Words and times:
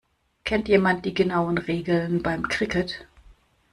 Kennt 0.45 0.67
jemand 0.67 1.05
die 1.05 1.13
genauen 1.13 1.59
Regeln 1.59 2.23
beim 2.23 2.47
Cricket? 2.47 3.05